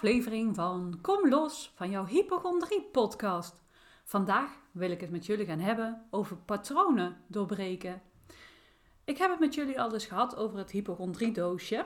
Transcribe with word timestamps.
aflevering 0.00 0.54
van 0.54 0.98
Kom 1.02 1.28
los 1.28 1.72
van 1.74 1.90
jouw 1.90 2.06
hypochondrie 2.06 2.82
podcast. 2.92 3.62
Vandaag 4.04 4.50
wil 4.72 4.90
ik 4.90 5.00
het 5.00 5.10
met 5.10 5.26
jullie 5.26 5.46
gaan 5.46 5.58
hebben 5.58 6.06
over 6.10 6.36
patronen 6.36 7.16
doorbreken. 7.26 8.02
Ik 9.04 9.18
heb 9.18 9.30
het 9.30 9.40
met 9.40 9.54
jullie 9.54 9.80
al 9.80 9.92
eens 9.92 10.06
gehad 10.06 10.36
over 10.36 10.58
het 10.58 10.70
hypochondrie 10.70 11.32
doosje. 11.32 11.84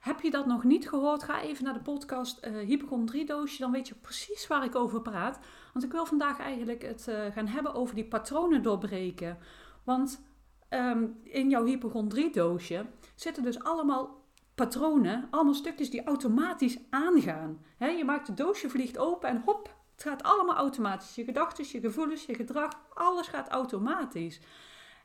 Heb 0.00 0.20
je 0.20 0.30
dat 0.30 0.46
nog 0.46 0.64
niet 0.64 0.88
gehoord? 0.88 1.22
Ga 1.22 1.40
even 1.40 1.64
naar 1.64 1.74
de 1.74 1.80
podcast 1.80 2.46
uh, 2.46 2.66
hypochondrie 2.66 3.26
doosje, 3.26 3.58
dan 3.58 3.72
weet 3.72 3.88
je 3.88 3.94
precies 3.94 4.46
waar 4.46 4.64
ik 4.64 4.74
over 4.74 5.02
praat. 5.02 5.38
Want 5.72 5.84
ik 5.84 5.92
wil 5.92 6.06
vandaag 6.06 6.38
eigenlijk 6.38 6.82
het 6.82 7.06
uh, 7.08 7.26
gaan 7.32 7.46
hebben 7.46 7.74
over 7.74 7.94
die 7.94 8.08
patronen 8.08 8.62
doorbreken. 8.62 9.38
Want 9.84 10.24
um, 10.70 11.20
in 11.22 11.50
jouw 11.50 11.64
hypochondrie 11.64 12.32
doosje 12.32 12.86
zitten 13.14 13.42
dus 13.42 13.62
allemaal 13.62 14.21
patronen, 14.62 15.28
allemaal 15.30 15.54
stukjes 15.54 15.90
die 15.90 16.04
automatisch 16.04 16.78
aangaan. 16.90 17.64
je 17.78 18.04
maakt 18.04 18.26
het 18.26 18.36
doosje, 18.36 18.70
vliegt 18.70 18.98
open 18.98 19.28
en 19.28 19.42
hop, 19.44 19.76
het 19.92 20.02
gaat 20.02 20.22
allemaal 20.22 20.56
automatisch. 20.56 21.14
Je 21.14 21.24
gedachten, 21.24 21.64
je 21.68 21.80
gevoelens, 21.80 22.26
je 22.26 22.34
gedrag, 22.34 22.70
alles 22.94 23.26
gaat 23.26 23.48
automatisch. 23.48 24.40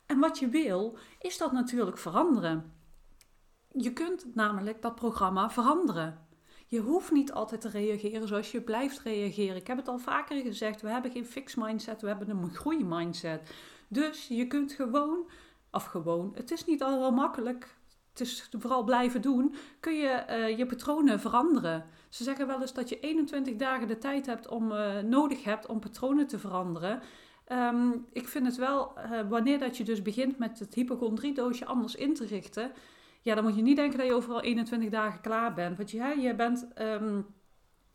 En 0.05 0.19
wat 0.19 0.39
je 0.39 0.47
wil, 0.47 0.97
is 1.19 1.37
dat 1.37 1.51
natuurlijk 1.51 1.97
veranderen. 1.97 2.73
Je 3.71 3.93
kunt 3.93 4.35
namelijk 4.35 4.81
dat 4.81 4.95
programma 4.95 5.49
veranderen. 5.49 6.27
Je 6.67 6.79
hoeft 6.79 7.11
niet 7.11 7.31
altijd 7.31 7.61
te 7.61 7.69
reageren 7.69 8.27
zoals 8.27 8.51
je 8.51 8.61
blijft 8.61 8.99
reageren. 8.99 9.55
Ik 9.55 9.67
heb 9.67 9.77
het 9.77 9.87
al 9.87 9.99
vaker 9.99 10.41
gezegd, 10.41 10.81
we 10.81 10.89
hebben 10.89 11.11
geen 11.11 11.25
fix 11.25 11.55
mindset, 11.55 12.01
we 12.01 12.07
hebben 12.07 12.29
een 12.29 12.49
groei 12.49 12.85
mindset. 12.85 13.53
Dus 13.87 14.27
je 14.27 14.47
kunt 14.47 14.71
gewoon, 14.73 15.29
of 15.71 15.85
gewoon, 15.85 16.31
het 16.35 16.51
is 16.51 16.65
niet 16.65 16.83
al 16.83 17.11
makkelijk, 17.11 17.76
is 18.19 18.49
vooral 18.51 18.83
blijven 18.83 19.21
doen, 19.21 19.55
kun 19.79 19.95
je 19.95 20.25
uh, 20.29 20.57
je 20.57 20.65
patronen 20.65 21.19
veranderen. 21.19 21.85
Ze 22.09 22.23
zeggen 22.23 22.47
wel 22.47 22.61
eens 22.61 22.73
dat 22.73 22.89
je 22.89 22.99
21 22.99 23.55
dagen 23.55 23.87
de 23.87 23.97
tijd 23.97 24.25
hebt 24.25 24.47
om, 24.47 24.71
uh, 24.71 24.99
nodig 24.99 25.43
hebt 25.43 25.65
om 25.65 25.79
patronen 25.79 26.27
te 26.27 26.39
veranderen. 26.39 27.01
Um, 27.51 28.05
ik 28.13 28.27
vind 28.27 28.45
het 28.45 28.55
wel, 28.55 28.93
uh, 28.97 29.29
wanneer 29.29 29.59
dat 29.59 29.77
je 29.77 29.83
dus 29.83 30.01
begint 30.01 30.37
met 30.37 30.59
het 30.59 30.73
hypochondriedoosje 30.73 31.65
anders 31.65 31.95
in 31.95 32.13
te 32.13 32.25
richten, 32.25 32.71
ja, 33.21 33.35
dan 33.35 33.43
moet 33.43 33.55
je 33.55 33.61
niet 33.61 33.75
denken 33.75 33.97
dat 33.97 34.07
je 34.07 34.13
overal 34.13 34.41
21 34.41 34.89
dagen 34.89 35.21
klaar 35.21 35.53
bent. 35.53 35.77
Want 35.77 35.91
je, 35.91 36.15
je 36.19 36.35
bent 36.35 36.67
um, 36.81 37.25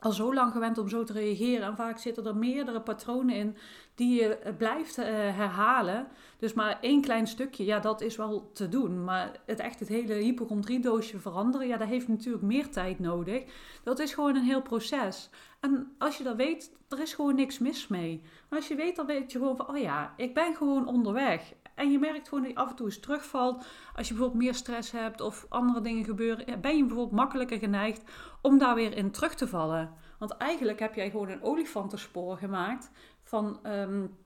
al 0.03 0.13
zo 0.13 0.35
lang 0.35 0.53
gewend 0.53 0.79
om 0.79 0.89
zo 0.89 1.05
te 1.05 1.13
reageren. 1.13 1.67
En 1.67 1.77
vaak 1.77 1.99
zitten 1.99 2.27
er 2.27 2.37
meerdere 2.37 2.81
patronen 2.81 3.35
in 3.35 3.57
die 3.95 4.21
je 4.21 4.37
eh, 4.37 4.57
blijft 4.57 4.99
uh, 4.99 5.05
herhalen. 5.07 6.07
Dus 6.39 6.53
maar 6.53 6.79
één 6.81 7.01
klein 7.01 7.27
stukje, 7.27 7.65
ja, 7.65 7.79
dat 7.79 8.01
is 8.01 8.17
wel 8.17 8.51
te 8.53 8.69
doen. 8.69 9.05
Maar 9.05 9.31
het 9.47 9.61
echt 9.61 9.81
het 9.81 9.89
hele 9.89 10.15
hypochondriedoosje 10.15 11.19
veranderen, 11.19 11.67
ja, 11.67 11.77
dat 11.77 11.89
heeft 11.89 12.09
natuurlijk 12.09 12.45
meer 12.45 12.69
tijd 12.69 12.99
nodig. 12.99 13.45
Dat 13.83 13.99
is 13.99 14.15
gewoon 14.15 14.37
een 14.37 14.45
heel 14.45 14.63
proces. 14.63 15.31
En 15.61 15.95
als 15.99 16.19
je 16.19 16.25
dat 16.25 16.37
weet, 16.37 16.73
er 16.89 17.01
is 17.01 17.15
gewoon 17.15 17.35
niks 17.35 17.59
mis 17.59 17.89
mee. 17.89 18.23
Maar 18.49 18.59
als 18.59 18.69
je 18.69 18.75
weet, 18.75 18.97
dan 18.97 19.07
weet 19.07 19.33
je 19.33 19.39
gewoon 19.39 19.57
van, 19.57 19.69
oh 19.69 19.79
ja, 19.79 20.15
ik 20.17 20.35
ben 20.35 20.55
gewoon 20.55 20.87
onderweg. 20.87 21.53
En 21.75 21.91
je 21.91 21.99
merkt 21.99 22.29
gewoon 22.29 22.45
dat 22.45 22.53
je 22.53 22.59
af 22.59 22.71
en 22.71 22.77
toe 22.77 22.87
eens 22.87 23.01
terugvalt. 23.01 23.67
Als 23.95 24.09
je 24.09 24.15
bijvoorbeeld 24.15 24.43
meer 24.43 24.55
stress 24.55 24.91
hebt 24.91 25.21
of 25.21 25.47
andere 25.49 25.81
dingen 25.81 26.05
gebeuren, 26.05 26.61
ben 26.61 26.77
je 26.77 26.85
bijvoorbeeld 26.85 27.17
makkelijker 27.17 27.59
geneigd 27.59 28.03
om 28.43 28.59
daar 28.59 28.75
weer 28.75 28.97
in 28.97 29.11
terug 29.11 29.35
te 29.35 29.49
vallen. 29.49 29.95
Want 30.19 30.37
eigenlijk 30.37 30.79
heb 30.79 30.95
jij 30.95 31.11
gewoon 31.11 31.29
een 31.29 31.43
olifantenspoor 31.43 32.37
gemaakt 32.37 32.91
van 33.23 33.61
um, 33.67 34.17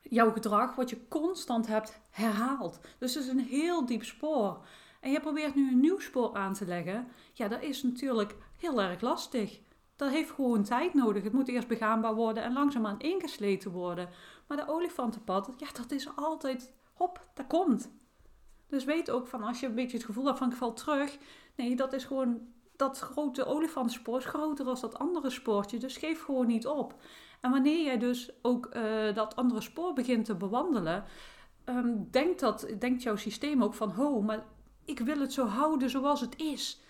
jouw 0.00 0.32
gedrag, 0.32 0.74
wat 0.74 0.90
je 0.90 1.08
constant 1.08 1.66
hebt 1.66 2.00
herhaald. 2.10 2.80
Dus 2.98 3.14
het 3.14 3.24
is 3.24 3.30
een 3.30 3.38
heel 3.38 3.86
diep 3.86 4.04
spoor. 4.04 4.64
En 5.00 5.10
je 5.10 5.20
probeert 5.20 5.54
nu 5.54 5.70
een 5.70 5.80
nieuw 5.80 5.98
spoor 5.98 6.34
aan 6.34 6.54
te 6.54 6.66
leggen. 6.66 7.08
Ja, 7.32 7.48
dat 7.48 7.62
is 7.62 7.82
natuurlijk 7.82 8.36
heel 8.56 8.82
erg 8.82 9.00
lastig. 9.00 9.60
Dat 9.96 10.10
heeft 10.10 10.30
gewoon 10.30 10.62
tijd 10.62 10.94
nodig. 10.94 11.22
Het 11.22 11.32
moet 11.32 11.48
eerst 11.48 11.68
begaanbaar 11.68 12.14
worden 12.14 12.42
en 12.42 12.52
langzaamaan 12.52 13.00
ingesleten 13.00 13.70
worden. 13.70 14.08
Maar 14.46 14.56
de 14.56 14.68
olifantenpad, 14.68 15.50
ja, 15.56 15.68
dat 15.72 15.90
is 15.90 16.16
altijd 16.16 16.74
hop, 17.02 17.26
dat 17.34 17.46
komt. 17.46 17.90
Dus 18.66 18.84
weet 18.84 19.10
ook 19.10 19.26
van 19.26 19.42
als 19.42 19.60
je 19.60 19.66
een 19.66 19.74
beetje 19.74 19.96
het 19.96 20.06
gevoel 20.06 20.24
hebt 20.24 20.38
van 20.38 20.50
ik 20.50 20.56
val 20.56 20.72
terug. 20.72 21.18
Nee, 21.56 21.76
dat 21.76 21.92
is 21.92 22.04
gewoon 22.04 22.40
dat 22.76 22.98
grote 22.98 23.44
olifantenspoor 23.44 24.18
is 24.18 24.24
groter 24.24 24.64
dan 24.64 24.78
dat 24.80 24.98
andere 24.98 25.30
spoortje. 25.30 25.78
Dus 25.78 25.96
geef 25.96 26.22
gewoon 26.24 26.46
niet 26.46 26.66
op. 26.66 26.94
En 27.40 27.50
wanneer 27.50 27.84
jij 27.84 27.98
dus 27.98 28.30
ook 28.42 28.74
uh, 28.76 29.14
dat 29.14 29.36
andere 29.36 29.60
spoor 29.60 29.92
begint 29.92 30.24
te 30.24 30.34
bewandelen, 30.34 31.04
um, 31.64 32.08
denkt, 32.10 32.40
dat, 32.40 32.66
denkt 32.78 33.02
jouw 33.02 33.16
systeem 33.16 33.62
ook 33.62 33.74
van 33.74 33.90
ho, 33.90 34.20
maar 34.20 34.46
ik 34.84 34.98
wil 34.98 35.20
het 35.20 35.32
zo 35.32 35.46
houden 35.46 35.90
zoals 35.90 36.20
het 36.20 36.40
is. 36.40 36.80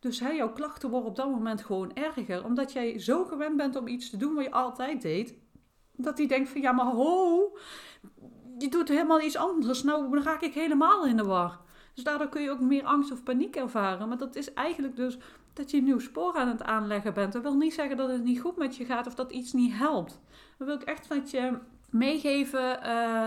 Dus 0.00 0.20
hè, 0.20 0.30
jouw 0.30 0.52
klachten 0.52 0.90
worden 0.90 1.08
op 1.08 1.16
dat 1.16 1.30
moment 1.30 1.62
gewoon 1.62 1.94
erger. 1.94 2.44
Omdat 2.44 2.72
jij 2.72 2.98
zo 2.98 3.24
gewend 3.24 3.56
bent 3.56 3.76
om 3.76 3.86
iets 3.86 4.10
te 4.10 4.16
doen 4.16 4.34
wat 4.34 4.44
je 4.44 4.50
altijd 4.50 5.02
deed. 5.02 5.34
Dat 5.96 6.16
die 6.16 6.28
denkt 6.28 6.48
van 6.48 6.60
ja, 6.60 6.72
maar 6.72 6.86
ho, 6.86 7.56
je 8.58 8.68
doet 8.68 8.88
helemaal 8.88 9.20
iets 9.20 9.36
anders. 9.36 9.82
Nou, 9.82 10.10
dan 10.10 10.22
raak 10.22 10.40
ik 10.40 10.54
helemaal 10.54 11.06
in 11.06 11.16
de 11.16 11.24
war. 11.24 11.60
Dus 11.94 12.04
daardoor 12.04 12.28
kun 12.28 12.42
je 12.42 12.50
ook 12.50 12.60
meer 12.60 12.84
angst 12.84 13.12
of 13.12 13.22
paniek 13.22 13.56
ervaren. 13.56 14.08
Maar 14.08 14.18
dat 14.18 14.36
is 14.36 14.54
eigenlijk 14.54 14.96
dus 14.96 15.18
dat 15.52 15.70
je 15.70 15.76
een 15.76 15.84
nieuw 15.84 15.98
spoor 15.98 16.34
aan 16.34 16.48
het 16.48 16.62
aanleggen 16.62 17.14
bent. 17.14 17.32
Dat 17.32 17.42
wil 17.42 17.56
niet 17.56 17.74
zeggen 17.74 17.96
dat 17.96 18.10
het 18.10 18.24
niet 18.24 18.40
goed 18.40 18.56
met 18.56 18.76
je 18.76 18.84
gaat 18.84 19.06
of 19.06 19.14
dat 19.14 19.32
iets 19.32 19.52
niet 19.52 19.72
helpt. 19.72 20.20
Dan 20.58 20.66
wil 20.66 20.76
ik 20.76 20.82
echt 20.82 21.08
met 21.08 21.30
je 21.30 21.58
meegeven 21.90 22.78
uh, 22.86 23.26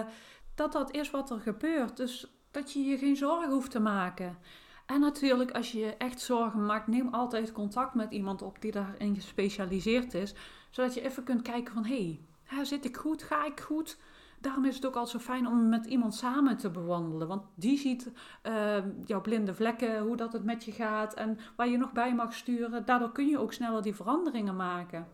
dat 0.55 0.71
dat 0.71 0.93
is 0.93 1.11
wat 1.11 1.29
er 1.29 1.39
gebeurt. 1.39 1.97
Dus 1.97 2.33
dat 2.51 2.71
je 2.71 2.83
je 2.83 2.97
geen 2.97 3.15
zorgen 3.15 3.51
hoeft 3.51 3.71
te 3.71 3.79
maken. 3.79 4.37
En 4.85 4.99
natuurlijk, 4.99 5.51
als 5.51 5.71
je 5.71 5.79
je 5.79 5.95
echt 5.97 6.21
zorgen 6.21 6.65
maakt, 6.65 6.87
neem 6.87 7.13
altijd 7.13 7.51
contact 7.51 7.93
met 7.93 8.11
iemand 8.11 8.41
op 8.41 8.61
die 8.61 8.71
daarin 8.71 9.15
gespecialiseerd 9.15 10.13
is. 10.13 10.33
Zodat 10.69 10.93
je 10.93 11.01
even 11.01 11.23
kunt 11.23 11.41
kijken 11.41 11.73
van, 11.73 11.85
hé, 11.85 12.19
hey, 12.43 12.65
zit 12.65 12.85
ik 12.85 12.97
goed? 12.97 13.23
Ga 13.23 13.45
ik 13.45 13.59
goed? 13.59 13.97
Daarom 14.45 14.65
is 14.65 14.75
het 14.75 14.85
ook 14.85 14.95
altijd 14.95 15.21
zo 15.21 15.31
fijn 15.31 15.47
om 15.47 15.69
met 15.69 15.85
iemand 15.85 16.15
samen 16.15 16.57
te 16.57 16.69
bewandelen. 16.69 17.27
Want 17.27 17.43
die 17.55 17.77
ziet 17.77 18.11
uh, 18.43 18.77
jouw 19.05 19.21
blinde 19.21 19.53
vlekken, 19.53 19.99
hoe 19.99 20.15
dat 20.15 20.33
het 20.33 20.43
met 20.43 20.63
je 20.63 20.71
gaat 20.71 21.13
en 21.13 21.37
waar 21.55 21.67
je 21.67 21.77
nog 21.77 21.91
bij 21.91 22.15
mag 22.15 22.33
sturen. 22.33 22.85
Daardoor 22.85 23.11
kun 23.11 23.27
je 23.27 23.39
ook 23.39 23.53
sneller 23.53 23.81
die 23.81 23.95
veranderingen 23.95 24.55
maken. 24.55 25.07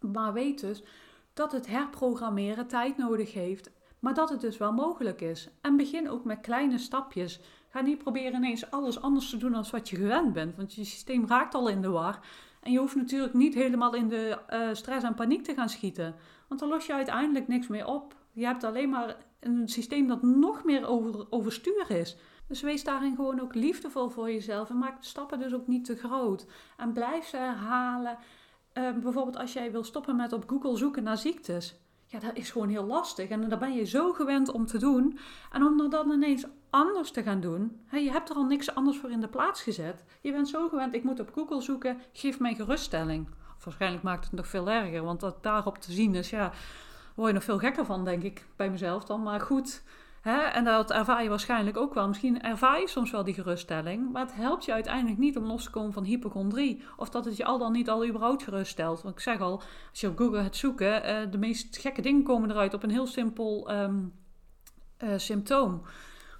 Maar 0.00 0.32
weet 0.32 0.60
dus 0.60 0.82
dat 1.32 1.52
het 1.52 1.66
herprogrammeren 1.66 2.66
tijd 2.66 2.96
nodig 2.96 3.32
heeft. 3.32 3.70
Maar 3.98 4.14
dat 4.14 4.30
het 4.30 4.40
dus 4.40 4.58
wel 4.58 4.72
mogelijk 4.72 5.20
is. 5.20 5.48
En 5.60 5.76
begin 5.76 6.10
ook 6.10 6.24
met 6.24 6.40
kleine 6.40 6.78
stapjes. 6.78 7.40
Ga 7.68 7.80
niet 7.80 7.98
proberen 7.98 8.34
ineens 8.34 8.70
alles 8.70 9.00
anders 9.00 9.30
te 9.30 9.36
doen 9.36 9.52
dan 9.52 9.64
wat 9.70 9.88
je 9.88 9.96
gewend 9.96 10.32
bent. 10.32 10.56
Want 10.56 10.74
je 10.74 10.84
systeem 10.84 11.26
raakt 11.26 11.54
al 11.54 11.68
in 11.68 11.80
de 11.80 11.88
war. 11.90 12.20
En 12.60 12.72
je 12.72 12.78
hoeft 12.78 12.96
natuurlijk 12.96 13.34
niet 13.34 13.54
helemaal 13.54 13.94
in 13.94 14.08
de 14.08 14.38
uh, 14.50 14.68
stress 14.72 15.04
en 15.04 15.14
paniek 15.14 15.44
te 15.44 15.54
gaan 15.54 15.68
schieten. 15.68 16.14
Want 16.48 16.60
dan 16.60 16.68
los 16.68 16.86
je 16.86 16.92
uiteindelijk 16.92 17.48
niks 17.48 17.66
meer 17.66 17.86
op. 17.86 18.14
Je 18.36 18.44
hebt 18.44 18.64
alleen 18.64 18.88
maar 18.88 19.16
een 19.40 19.68
systeem 19.68 20.06
dat 20.06 20.22
nog 20.22 20.64
meer 20.64 20.86
over, 20.86 21.26
overstuur 21.30 21.90
is. 21.90 22.16
Dus 22.48 22.60
wees 22.60 22.84
daarin 22.84 23.16
gewoon 23.16 23.40
ook 23.40 23.54
liefdevol 23.54 24.08
voor 24.08 24.30
jezelf 24.30 24.70
en 24.70 24.78
maak 24.78 25.00
de 25.00 25.06
stappen 25.06 25.38
dus 25.38 25.54
ook 25.54 25.66
niet 25.66 25.84
te 25.84 25.96
groot. 25.96 26.46
En 26.76 26.92
blijf 26.92 27.26
ze 27.26 27.36
herhalen. 27.36 28.18
Uh, 28.74 28.92
bijvoorbeeld 28.92 29.36
als 29.36 29.52
jij 29.52 29.72
wil 29.72 29.84
stoppen 29.84 30.16
met 30.16 30.32
op 30.32 30.48
Google 30.48 30.76
zoeken 30.76 31.02
naar 31.02 31.16
ziektes. 31.16 31.80
Ja, 32.06 32.18
dat 32.18 32.34
is 32.34 32.50
gewoon 32.50 32.68
heel 32.68 32.84
lastig. 32.84 33.28
En 33.28 33.48
daar 33.48 33.58
ben 33.58 33.74
je 33.74 33.84
zo 33.84 34.12
gewend 34.12 34.52
om 34.52 34.66
te 34.66 34.78
doen. 34.78 35.18
En 35.52 35.62
om 35.62 35.80
er 35.80 35.90
dan 35.90 36.10
ineens 36.10 36.44
anders 36.70 37.10
te 37.10 37.22
gaan 37.22 37.40
doen. 37.40 37.80
Je 37.90 38.10
hebt 38.10 38.30
er 38.30 38.36
al 38.36 38.44
niks 38.44 38.74
anders 38.74 38.98
voor 38.98 39.10
in 39.10 39.20
de 39.20 39.28
plaats 39.28 39.62
gezet. 39.62 40.04
Je 40.20 40.32
bent 40.32 40.48
zo 40.48 40.68
gewend, 40.68 40.94
ik 40.94 41.04
moet 41.04 41.20
op 41.20 41.32
Google 41.34 41.60
zoeken, 41.60 42.00
geef 42.12 42.38
mij 42.38 42.54
geruststelling. 42.54 43.28
Waarschijnlijk 43.64 44.02
maakt 44.02 44.24
het 44.24 44.32
nog 44.32 44.46
veel 44.48 44.70
erger, 44.70 45.02
want 45.02 45.20
dat 45.20 45.42
daarop 45.42 45.78
te 45.78 45.92
zien 45.92 46.14
is, 46.14 46.30
ja, 46.30 46.52
word 47.16 47.28
je 47.28 47.34
nog 47.34 47.44
veel 47.44 47.58
gekker 47.58 47.84
van, 47.84 48.04
denk 48.04 48.22
ik, 48.22 48.46
bij 48.56 48.70
mezelf 48.70 49.04
dan. 49.04 49.22
Maar 49.22 49.40
goed, 49.40 49.82
hè? 50.20 50.38
en 50.38 50.64
dat 50.64 50.90
ervaar 50.90 51.22
je 51.22 51.28
waarschijnlijk 51.28 51.76
ook 51.76 51.94
wel. 51.94 52.08
Misschien 52.08 52.42
ervaar 52.42 52.80
je 52.80 52.88
soms 52.88 53.10
wel 53.10 53.24
die 53.24 53.34
geruststelling, 53.34 54.12
maar 54.12 54.22
het 54.22 54.34
helpt 54.34 54.64
je 54.64 54.72
uiteindelijk 54.72 55.18
niet 55.18 55.36
om 55.36 55.44
los 55.44 55.64
te 55.64 55.70
komen 55.70 55.92
van 55.92 56.04
hypochondrie. 56.04 56.82
Of 56.96 57.08
dat 57.08 57.24
het 57.24 57.36
je 57.36 57.44
al 57.44 57.58
dan 57.58 57.72
niet 57.72 57.90
al 57.90 58.06
überhaupt 58.06 58.42
geruststelt. 58.42 59.02
Want 59.02 59.14
ik 59.14 59.20
zeg 59.20 59.40
al, 59.40 59.62
als 59.90 60.00
je 60.00 60.08
op 60.08 60.18
Google 60.18 60.42
gaat 60.42 60.56
zoeken, 60.56 61.10
uh, 61.10 61.30
de 61.30 61.38
meest 61.38 61.78
gekke 61.78 62.02
dingen 62.02 62.22
komen 62.22 62.50
eruit 62.50 62.74
op 62.74 62.82
een 62.82 62.90
heel 62.90 63.06
simpel 63.06 63.70
um, 63.70 64.12
uh, 65.04 65.10
symptoom. 65.16 65.82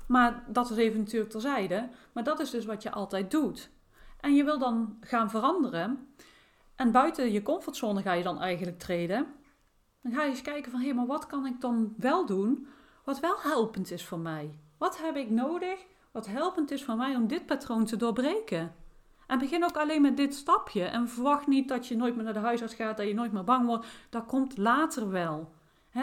Maar 0.06 0.44
dat 0.48 0.70
is 0.70 0.76
even 0.76 0.98
natuurlijk 0.98 1.30
terzijde. 1.30 1.88
Maar 2.12 2.24
dat 2.24 2.40
is 2.40 2.50
dus 2.50 2.64
wat 2.64 2.82
je 2.82 2.90
altijd 2.90 3.30
doet. 3.30 3.70
En 4.20 4.34
je 4.34 4.44
wil 4.44 4.58
dan 4.58 4.96
gaan 5.00 5.30
veranderen. 5.30 6.08
En 6.74 6.92
buiten 6.92 7.32
je 7.32 7.42
comfortzone 7.42 8.02
ga 8.02 8.12
je 8.12 8.22
dan 8.22 8.40
eigenlijk 8.40 8.78
treden. 8.78 9.26
Dan 10.06 10.14
ga 10.14 10.22
je 10.22 10.30
eens 10.30 10.42
kijken 10.42 10.70
van, 10.70 10.80
hé, 10.80 10.92
maar 10.92 11.06
wat 11.06 11.26
kan 11.26 11.46
ik 11.46 11.60
dan 11.60 11.94
wel 11.96 12.26
doen 12.26 12.66
wat 13.04 13.20
wel 13.20 13.40
helpend 13.40 13.90
is 13.90 14.04
voor 14.04 14.18
mij? 14.18 14.58
Wat 14.78 14.98
heb 14.98 15.16
ik 15.16 15.30
nodig 15.30 15.86
wat 16.10 16.26
helpend 16.26 16.70
is 16.70 16.84
voor 16.84 16.96
mij 16.96 17.14
om 17.14 17.26
dit 17.26 17.46
patroon 17.46 17.84
te 17.84 17.96
doorbreken? 17.96 18.74
En 19.26 19.38
begin 19.38 19.64
ook 19.64 19.76
alleen 19.76 20.02
met 20.02 20.16
dit 20.16 20.34
stapje. 20.34 20.84
En 20.84 21.08
verwacht 21.08 21.46
niet 21.46 21.68
dat 21.68 21.86
je 21.86 21.96
nooit 21.96 22.14
meer 22.14 22.24
naar 22.24 22.32
de 22.32 22.38
huisarts 22.38 22.74
gaat, 22.74 22.96
dat 22.96 23.06
je 23.06 23.14
nooit 23.14 23.32
meer 23.32 23.44
bang 23.44 23.66
wordt. 23.66 23.86
Dat 24.10 24.26
komt 24.26 24.56
later 24.56 25.10
wel. 25.10 25.52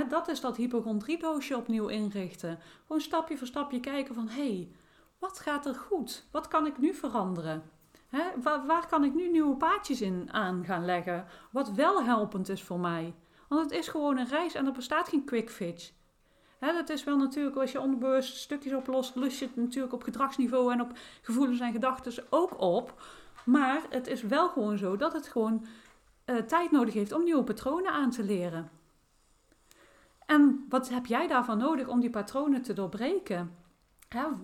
dat 0.10 0.28
is 0.28 0.40
dat 0.42 0.58
hypochondriedoosje 0.58 1.58
opnieuw 1.58 1.88
inrichten. 1.88 2.60
Gewoon 2.82 3.02
stapje 3.02 3.38
voor 3.38 3.48
stapje 3.48 3.80
kijken 3.80 4.16
van, 4.16 4.28
hé, 4.28 4.56
hey, 4.56 4.72
wat 5.20 5.40
gaat 5.40 5.66
er 5.66 5.76
goed? 5.76 6.28
Wat 6.32 6.48
kan 6.48 6.66
ik 6.66 6.78
nu 6.78 6.94
veranderen? 6.94 7.64
Hè? 8.08 8.24
Waar, 8.42 8.66
waar 8.66 8.88
kan 8.88 9.04
ik 9.04 9.14
nu 9.14 9.30
nieuwe 9.30 9.56
paadjes 9.56 10.02
in 10.02 10.30
aan 10.32 10.66
gaan 10.66 10.86
leggen? 10.86 11.26
Wat 11.52 11.72
wel 11.72 12.04
helpend 12.04 12.50
is 12.50 12.64
voor 12.64 12.80
mij. 12.80 13.14
Want 13.48 13.62
het 13.62 13.80
is 13.80 13.88
gewoon 13.88 14.18
een 14.18 14.28
reis 14.28 14.54
en 14.54 14.66
er 14.66 14.72
bestaat 14.72 15.08
geen 15.10 15.26
quick 15.26 15.50
fix. 15.50 15.94
Hè, 16.60 16.74
dat 16.74 16.90
is 16.90 17.04
wel 17.04 17.18
natuurlijk, 17.18 17.56
als 17.56 17.72
je 17.72 17.80
onderbewust 17.80 18.36
stukjes 18.38 18.74
oplost, 18.74 19.16
lust 19.16 19.40
je 19.40 19.46
het 19.46 19.56
natuurlijk 19.56 19.94
op 19.94 20.04
gedragsniveau 20.04 20.72
en 20.72 20.82
op 20.82 20.92
gevoelens 21.22 21.60
en 21.60 21.72
gedachten 21.72 22.24
ook 22.30 22.62
op. 22.62 23.02
Maar 23.46 23.82
het 23.90 24.08
is 24.08 24.22
wel 24.22 24.50
gewoon 24.50 24.78
zo 24.78 24.96
dat 24.96 25.14
het 25.14 25.28
gewoon 25.28 25.66
uh, 26.26 26.38
tijd 26.38 26.72
nodig 26.72 26.94
heeft 26.94 27.12
om 27.12 27.24
nieuwe 27.24 27.44
patronen 27.44 27.92
aan 27.92 28.10
te 28.10 28.24
leren. 28.24 28.70
En 30.26 30.66
wat 30.70 30.90
heb 30.90 31.06
jij 31.06 31.28
daarvan 31.28 31.58
nodig 31.58 31.88
om 31.88 32.00
die 32.00 32.10
patronen 32.10 32.62
te 32.62 32.74
doorbreken? 32.74 33.56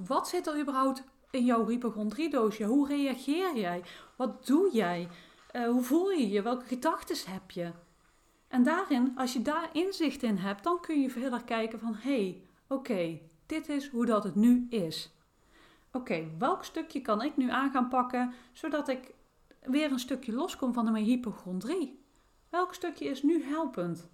Wat 0.05 0.27
zit 0.27 0.47
er 0.47 0.59
überhaupt 0.59 1.03
in 1.29 1.45
jouw 1.45 1.67
hypochondriedoosje? 1.67 2.63
Hoe 2.63 2.87
reageer 2.87 3.57
jij? 3.57 3.83
Wat 4.15 4.45
doe 4.45 4.69
jij? 4.71 5.09
Uh, 5.55 5.67
hoe 5.67 5.83
voel 5.83 6.09
je 6.09 6.29
je? 6.29 6.41
Welke 6.41 6.65
gedachten 6.65 7.31
heb 7.31 7.51
je? 7.51 7.71
En 8.49 8.63
daarin, 8.63 9.11
als 9.17 9.33
je 9.33 9.41
daar 9.41 9.69
inzicht 9.73 10.23
in 10.23 10.37
hebt, 10.37 10.63
dan 10.63 10.79
kun 10.81 11.01
je 11.01 11.09
verder 11.09 11.43
kijken 11.43 11.79
van 11.79 11.95
hé, 11.95 12.21
hey, 12.21 12.41
oké, 12.67 13.19
dit 13.45 13.69
is 13.69 13.89
hoe 13.89 14.05
dat 14.05 14.23
het 14.23 14.35
nu 14.35 14.67
is. 14.69 15.13
Oké, 15.91 16.27
welk 16.37 16.63
stukje 16.63 17.01
kan 17.01 17.21
ik 17.21 17.37
nu 17.37 17.49
aan 17.49 17.71
gaan 17.71 17.87
pakken 17.87 18.33
zodat 18.53 18.87
ik 18.87 19.13
weer 19.61 19.91
een 19.91 19.99
stukje 19.99 20.33
loskom 20.33 20.73
van 20.73 20.91
mijn 20.91 21.05
hypochondrie? 21.05 22.03
Welk 22.49 22.73
stukje 22.73 23.05
is 23.05 23.23
nu 23.23 23.43
helpend? 23.43 24.09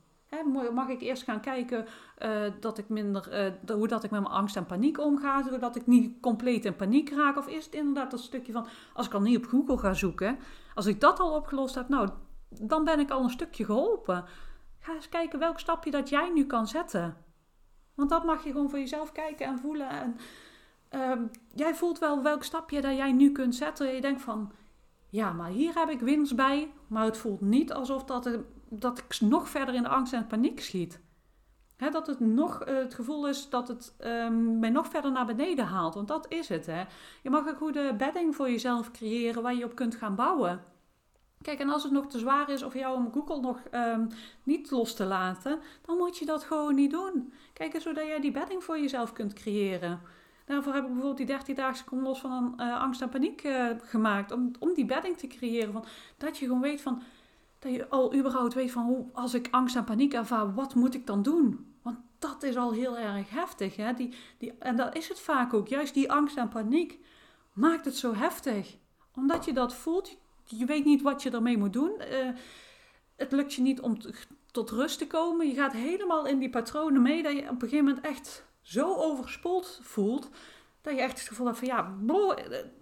mag 0.73 0.87
ik 0.87 1.01
eerst 1.01 1.23
gaan 1.23 1.39
kijken 1.39 1.85
uh, 2.23 2.41
dat 2.59 2.77
ik 2.77 2.89
minder, 2.89 3.53
uh, 3.67 3.75
hoe 3.75 3.87
dat 3.87 4.03
ik 4.03 4.11
met 4.11 4.21
mijn 4.21 4.33
angst 4.33 4.55
en 4.55 4.65
paniek 4.65 4.99
omga, 4.99 5.43
zodat 5.43 5.75
ik 5.75 5.87
niet 5.87 6.19
compleet 6.21 6.65
in 6.65 6.75
paniek 6.75 7.09
raak? 7.09 7.37
Of 7.37 7.47
is 7.47 7.65
het 7.65 7.73
inderdaad 7.73 8.11
dat 8.11 8.19
stukje 8.19 8.51
van, 8.51 8.67
als 8.93 9.05
ik 9.05 9.13
al 9.13 9.21
niet 9.21 9.37
op 9.37 9.45
Google 9.45 9.77
ga 9.77 9.93
zoeken, 9.93 10.37
als 10.73 10.85
ik 10.85 11.01
dat 11.01 11.19
al 11.19 11.35
opgelost 11.35 11.75
heb, 11.75 11.89
nou, 11.89 12.09
dan 12.49 12.83
ben 12.83 12.99
ik 12.99 13.11
al 13.11 13.23
een 13.23 13.29
stukje 13.29 13.65
geholpen. 13.65 14.25
Ga 14.79 14.93
eens 14.93 15.09
kijken 15.09 15.39
welk 15.39 15.59
stapje 15.59 15.91
dat 15.91 16.09
jij 16.09 16.29
nu 16.29 16.45
kan 16.45 16.67
zetten. 16.67 17.17
Want 17.95 18.09
dat 18.09 18.25
mag 18.25 18.43
je 18.43 18.51
gewoon 18.51 18.69
voor 18.69 18.79
jezelf 18.79 19.11
kijken 19.11 19.45
en 19.45 19.59
voelen. 19.59 19.89
En, 19.89 20.17
uh, 20.91 21.25
jij 21.53 21.75
voelt 21.75 21.99
wel 21.99 22.23
welk 22.23 22.43
stapje 22.43 22.81
dat 22.81 22.95
jij 22.95 23.11
nu 23.11 23.31
kunt 23.31 23.55
zetten. 23.55 23.93
Je 23.93 24.01
denkt 24.01 24.21
van, 24.21 24.51
ja, 25.09 25.31
maar 25.31 25.49
hier 25.49 25.73
heb 25.75 25.89
ik 25.89 25.99
winst 25.99 26.35
bij. 26.35 26.71
Maar 26.87 27.05
het 27.05 27.17
voelt 27.17 27.41
niet 27.41 27.73
alsof 27.73 28.03
dat, 28.03 28.25
het, 28.25 28.39
dat 28.69 28.97
ik 28.97 29.19
nog 29.21 29.49
verder 29.49 29.75
in 29.75 29.83
de 29.83 29.89
angst 29.89 30.13
en 30.13 30.27
paniek 30.27 30.61
schiet. 30.61 30.99
dat 31.91 32.07
het 32.07 32.19
nog 32.19 32.67
uh, 32.67 32.77
het 32.77 32.93
gevoel 32.93 33.27
is 33.27 33.49
dat 33.49 33.67
het 33.67 33.95
um, 33.99 34.59
mij 34.59 34.69
nog 34.69 34.87
verder 34.87 35.11
naar 35.11 35.25
beneden 35.25 35.65
haalt. 35.65 35.95
Want 35.95 36.07
dat 36.07 36.25
is 36.29 36.49
het. 36.49 36.65
Hè. 36.65 36.83
Je 37.23 37.29
mag 37.29 37.45
een 37.45 37.55
goede 37.55 37.93
bedding 37.97 38.35
voor 38.35 38.49
jezelf 38.49 38.91
creëren 38.91 39.41
waar 39.41 39.55
je 39.55 39.65
op 39.65 39.75
kunt 39.75 39.95
gaan 39.95 40.15
bouwen. 40.15 40.63
Kijk, 41.45 41.59
en 41.59 41.69
als 41.69 41.83
het 41.83 41.91
nog 41.91 42.07
te 42.07 42.19
zwaar 42.19 42.49
is 42.49 42.63
of 42.63 42.73
jou 42.73 42.95
om 42.95 43.11
Google 43.11 43.39
nog 43.39 43.59
um, 43.71 44.07
niet 44.43 44.71
los 44.71 44.93
te 44.93 45.05
laten, 45.05 45.59
dan 45.81 45.97
moet 45.97 46.17
je 46.17 46.25
dat 46.25 46.43
gewoon 46.43 46.75
niet 46.75 46.91
doen. 46.91 47.33
Kijk 47.53 47.73
eens 47.73 47.83
zodat 47.83 48.05
jij 48.05 48.19
die 48.19 48.31
bedding 48.31 48.63
voor 48.63 48.79
jezelf 48.79 49.13
kunt 49.13 49.33
creëren. 49.33 50.01
Daarvoor 50.45 50.73
heb 50.73 50.83
ik 50.83 50.93
bijvoorbeeld 50.93 51.27
die 51.27 51.55
30-daagse 51.55 51.83
kom 51.83 52.03
los 52.03 52.19
van 52.19 52.31
een, 52.31 52.67
uh, 52.67 52.81
angst 52.81 53.01
en 53.01 53.09
paniek 53.09 53.43
uh, 53.43 53.69
gemaakt. 53.77 54.31
Om, 54.31 54.51
om 54.59 54.73
die 54.73 54.85
bedding 54.85 55.17
te 55.17 55.27
creëren. 55.27 55.73
Van, 55.73 55.85
dat 56.17 56.37
je 56.37 56.45
gewoon 56.45 56.61
weet 56.61 56.81
van, 56.81 57.01
dat 57.59 57.71
je 57.71 57.89
al 57.89 58.15
überhaupt 58.15 58.53
weet 58.53 58.71
van, 58.71 58.83
hoe, 58.83 59.05
als 59.13 59.33
ik 59.33 59.47
angst 59.51 59.75
en 59.75 59.83
paniek 59.83 60.13
ervaar, 60.13 60.53
wat 60.53 60.75
moet 60.75 60.93
ik 60.93 61.07
dan 61.07 61.21
doen? 61.21 61.73
Want 61.81 61.97
dat 62.19 62.43
is 62.43 62.57
al 62.57 62.71
heel 62.71 62.97
erg 62.97 63.29
heftig. 63.29 63.75
Hè? 63.75 63.93
Die, 63.93 64.13
die, 64.37 64.53
en 64.59 64.75
dat 64.75 64.95
is 64.95 65.07
het 65.07 65.19
vaak 65.19 65.53
ook. 65.53 65.67
Juist 65.67 65.93
die 65.93 66.11
angst 66.11 66.37
en 66.37 66.49
paniek 66.49 66.99
maakt 67.53 67.85
het 67.85 67.95
zo 67.95 68.13
heftig. 68.13 68.77
Omdat 69.15 69.45
je 69.45 69.53
dat 69.53 69.75
voelt, 69.75 70.17
je 70.45 70.65
weet 70.65 70.85
niet 70.85 71.01
wat 71.01 71.23
je 71.23 71.29
ermee 71.29 71.57
moet 71.57 71.73
doen. 71.73 71.91
Uh, 72.11 72.29
het 73.15 73.31
lukt 73.31 73.53
je 73.53 73.61
niet 73.61 73.81
om 73.81 73.97
tot 74.51 74.69
rust 74.69 74.97
te 74.97 75.07
komen. 75.07 75.47
Je 75.47 75.53
gaat 75.53 75.73
helemaal 75.73 76.25
in 76.25 76.39
die 76.39 76.49
patronen 76.49 77.01
mee 77.01 77.23
dat 77.23 77.33
je 77.33 77.41
op 77.41 77.61
een 77.61 77.69
gegeven 77.69 77.85
moment 77.85 78.05
echt 78.05 78.45
zo 78.61 78.95
overspoeld 78.95 79.79
voelt. 79.81 80.29
Dat 80.81 80.93
je 80.93 81.01
echt 81.01 81.19
het 81.19 81.27
gevoel 81.27 81.45
hebt 81.45 81.59
van 81.59 81.67
ja, 81.67 81.95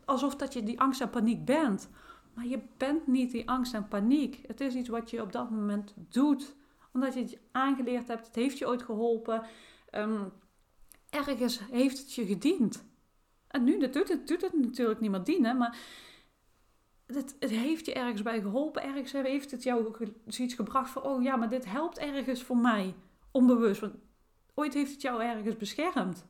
alsof 0.06 0.36
dat 0.36 0.54
je 0.54 0.64
die 0.64 0.80
angst 0.80 1.02
en 1.02 1.10
paniek 1.10 1.46
bent. 1.46 1.90
Maar 2.34 2.48
je 2.48 2.60
bent 2.78 3.08
niet 3.08 3.32
die 3.32 3.50
angst 3.50 3.74
en 3.74 3.88
paniek. 3.88 4.40
Het 4.48 4.62
is 4.62 4.74
iets 4.74 4.90
wat 4.90 5.10
je 5.10 5.22
op 5.22 5.32
dat 5.32 5.50
moment 5.50 5.94
doet. 5.96 6.56
Omdat 6.94 7.14
je 7.14 7.20
het 7.20 7.38
aangeleerd 7.52 8.08
hebt. 8.08 8.26
Het 8.26 8.36
heeft 8.36 8.58
je 8.58 8.68
ooit 8.68 8.84
geholpen. 8.84 9.44
Um, 9.92 10.32
ergens 11.10 11.60
heeft 11.72 11.98
het 11.98 12.14
je 12.14 12.26
gediend. 12.26 12.84
En 13.48 13.64
nu 13.64 13.80
dat 13.80 13.94
doet, 13.94 14.10
het, 14.10 14.28
doet 14.28 14.42
het 14.42 14.54
natuurlijk 14.54 15.00
niet 15.00 15.12
meer 15.12 15.24
dienen. 15.24 15.58
Maar 15.58 15.78
het, 17.16 17.36
het, 17.40 17.50
heeft 17.50 17.86
je 17.86 17.94
ergens 17.94 18.22
bij 18.22 18.42
geholpen. 18.42 18.84
Ergens 18.84 19.12
heeft 19.12 19.52
het 19.52 19.64
jou 19.64 19.96
zoiets 20.28 20.56
gebracht 20.56 20.90
van, 20.90 21.04
oh 21.04 21.24
ja, 21.24 21.36
maar 21.36 21.50
dit 21.50 21.66
helpt 21.66 21.98
ergens 21.98 22.44
voor 22.44 22.58
mij. 22.58 22.96
Onbewust. 23.32 23.82
Want 23.82 23.96
ooit 24.54 24.74
heeft 24.74 24.92
het 24.92 25.02
jou 25.02 25.24
ergens 25.24 25.58
beschermd. 25.58 26.26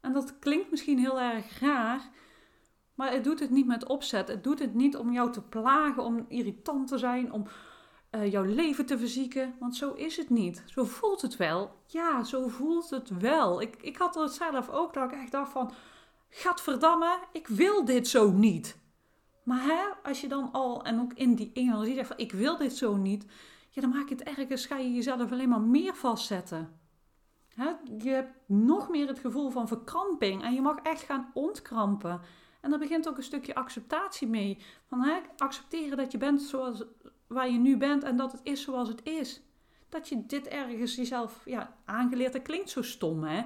En 0.00 0.12
dat 0.12 0.38
klinkt 0.38 0.70
misschien 0.70 0.98
heel 0.98 1.20
erg 1.20 1.60
raar. 1.60 2.10
Maar 2.94 3.12
het 3.12 3.24
doet 3.24 3.40
het 3.40 3.50
niet 3.50 3.66
met 3.66 3.86
opzet. 3.86 4.28
Het 4.28 4.44
doet 4.44 4.58
het 4.58 4.74
niet 4.74 4.96
om 4.96 5.12
jou 5.12 5.32
te 5.32 5.42
plagen, 5.42 6.02
om 6.02 6.24
irritant 6.28 6.88
te 6.88 6.98
zijn, 6.98 7.32
om 7.32 7.46
uh, 8.10 8.30
jouw 8.30 8.44
leven 8.44 8.86
te 8.86 8.98
verzieken. 8.98 9.54
Want 9.58 9.76
zo 9.76 9.92
is 9.92 10.16
het 10.16 10.30
niet. 10.30 10.62
Zo 10.66 10.84
voelt 10.84 11.22
het 11.22 11.36
wel. 11.36 11.70
Ja, 11.86 12.24
zo 12.24 12.48
voelt 12.48 12.90
het 12.90 13.18
wel. 13.18 13.60
Ik, 13.60 13.76
ik 13.82 13.96
had 13.96 14.16
er 14.16 14.28
zelf 14.28 14.68
ook 14.68 14.94
dat 14.94 15.12
ik 15.12 15.18
echt 15.18 15.32
dacht 15.32 15.52
van 15.52 15.72
gadverdamme, 16.28 17.18
ik 17.32 17.46
wil 17.46 17.84
dit 17.84 18.08
zo 18.08 18.30
niet. 18.30 18.78
Maar 19.44 19.62
hè, 19.62 20.08
als 20.08 20.20
je 20.20 20.28
dan 20.28 20.52
al, 20.52 20.84
en 20.84 21.00
ook 21.00 21.12
in 21.12 21.34
die 21.34 21.50
energie 21.52 21.94
zegt 21.94 22.08
van 22.08 22.18
ik 22.18 22.32
wil 22.32 22.56
dit 22.56 22.76
zo 22.76 22.96
niet, 22.96 23.26
ja, 23.70 23.80
dan 23.80 23.90
maak 23.90 24.08
je 24.08 24.14
het 24.14 24.24
ergens, 24.24 24.66
ga 24.66 24.76
je 24.76 24.92
jezelf 24.92 25.32
alleen 25.32 25.48
maar 25.48 25.60
meer 25.60 25.94
vastzetten. 25.94 26.80
Hè, 27.54 27.70
je 27.98 28.10
hebt 28.10 28.34
nog 28.46 28.88
meer 28.88 29.06
het 29.06 29.18
gevoel 29.18 29.50
van 29.50 29.68
verkramping 29.68 30.42
en 30.42 30.54
je 30.54 30.60
mag 30.60 30.76
echt 30.76 31.02
gaan 31.02 31.30
ontkrampen. 31.34 32.20
En 32.60 32.70
daar 32.70 32.78
begint 32.78 33.08
ook 33.08 33.16
een 33.16 33.22
stukje 33.22 33.54
acceptatie 33.54 34.28
mee. 34.28 34.58
Van 34.86 35.02
hè, 35.02 35.18
accepteren 35.36 35.96
dat 35.96 36.12
je 36.12 36.18
bent 36.18 36.42
zoals 36.42 36.84
waar 37.26 37.50
je 37.50 37.58
nu 37.58 37.76
bent 37.76 38.02
en 38.04 38.16
dat 38.16 38.32
het 38.32 38.40
is 38.42 38.62
zoals 38.62 38.88
het 38.88 39.04
is. 39.04 39.42
Dat 39.88 40.08
je 40.08 40.26
dit 40.26 40.48
ergens 40.48 40.94
jezelf 40.94 41.42
ja, 41.44 41.76
aangeleerd, 41.84 42.32
dat 42.32 42.42
klinkt 42.42 42.70
zo 42.70 42.82
stom 42.82 43.24
hè. 43.24 43.44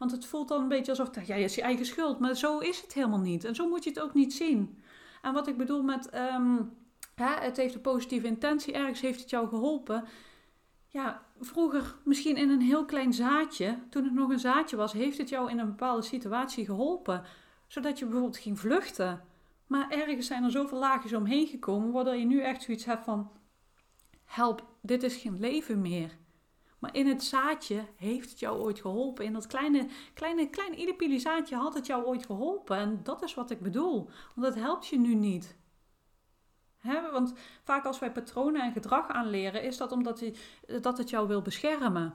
Want 0.00 0.12
het 0.12 0.26
voelt 0.26 0.48
dan 0.48 0.62
een 0.62 0.68
beetje 0.68 0.90
alsof 0.90 1.26
ja, 1.26 1.34
je 1.34 1.44
is 1.44 1.54
je 1.54 1.62
eigen 1.62 1.86
schuld. 1.86 2.18
Maar 2.18 2.36
zo 2.36 2.58
is 2.58 2.80
het 2.80 2.92
helemaal 2.92 3.20
niet. 3.20 3.44
En 3.44 3.54
zo 3.54 3.68
moet 3.68 3.84
je 3.84 3.90
het 3.90 4.00
ook 4.00 4.14
niet 4.14 4.32
zien. 4.32 4.82
En 5.22 5.32
wat 5.32 5.46
ik 5.46 5.56
bedoel 5.56 5.82
met 5.82 6.14
um, 6.14 6.76
hè, 7.14 7.44
het 7.44 7.56
heeft 7.56 7.74
een 7.74 7.80
positieve 7.80 8.26
intentie, 8.26 8.72
ergens 8.72 9.00
heeft 9.00 9.20
het 9.20 9.30
jou 9.30 9.48
geholpen. 9.48 10.04
Ja, 10.86 11.22
vroeger 11.40 11.96
misschien 12.04 12.36
in 12.36 12.50
een 12.50 12.60
heel 12.60 12.84
klein 12.84 13.12
zaadje, 13.12 13.78
toen 13.90 14.04
het 14.04 14.12
nog 14.12 14.30
een 14.30 14.38
zaadje 14.38 14.76
was, 14.76 14.92
heeft 14.92 15.18
het 15.18 15.28
jou 15.28 15.50
in 15.50 15.58
een 15.58 15.66
bepaalde 15.66 16.02
situatie 16.02 16.64
geholpen. 16.64 17.22
Zodat 17.66 17.98
je 17.98 18.04
bijvoorbeeld 18.04 18.38
ging 18.38 18.58
vluchten. 18.58 19.24
Maar 19.66 19.90
ergens 19.90 20.26
zijn 20.26 20.44
er 20.44 20.50
zoveel 20.50 20.78
laagjes 20.78 21.12
omheen 21.12 21.46
gekomen, 21.46 21.92
waardoor 21.92 22.16
je 22.16 22.24
nu 22.24 22.40
echt 22.40 22.62
zoiets 22.62 22.84
hebt 22.84 23.04
van: 23.04 23.30
help, 24.24 24.64
dit 24.82 25.02
is 25.02 25.16
geen 25.16 25.40
leven 25.40 25.80
meer. 25.80 26.18
Maar 26.80 26.94
in 26.94 27.06
het 27.06 27.24
zaadje 27.24 27.84
heeft 27.96 28.30
het 28.30 28.38
jou 28.38 28.60
ooit 28.60 28.80
geholpen. 28.80 29.24
In 29.24 29.32
dat 29.32 29.46
kleine, 29.46 29.86
kleine, 30.14 30.50
kleine 30.50 30.76
illepili 30.76 31.20
zaadje 31.20 31.56
had 31.56 31.74
het 31.74 31.86
jou 31.86 32.04
ooit 32.04 32.26
geholpen. 32.26 32.76
En 32.76 33.00
dat 33.02 33.22
is 33.22 33.34
wat 33.34 33.50
ik 33.50 33.60
bedoel. 33.60 34.10
Want 34.34 34.46
dat 34.46 34.54
helpt 34.54 34.86
je 34.86 34.98
nu 34.98 35.14
niet. 35.14 35.56
want 37.12 37.34
vaak 37.62 37.84
als 37.84 37.98
wij 37.98 38.12
patronen 38.12 38.62
en 38.62 38.72
gedrag 38.72 39.08
aanleren, 39.08 39.62
is 39.62 39.76
dat 39.76 39.92
omdat 39.92 40.20
hij, 40.20 40.34
dat 40.80 40.98
het 40.98 41.10
jou 41.10 41.28
wil 41.28 41.42
beschermen. 41.42 42.14